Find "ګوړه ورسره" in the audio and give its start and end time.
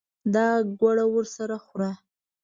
0.79-1.57